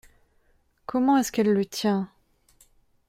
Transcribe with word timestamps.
Comment 0.87 1.17
est-ce 1.19 1.31
qu’elle 1.31 1.53
le 1.53 1.63
tient… 1.63 2.09